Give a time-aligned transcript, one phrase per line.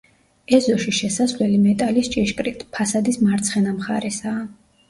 [0.57, 4.45] ეზოში შესასვლელი მეტალის ჭიშკრით, ფასადის მარცხენა მხარესაა.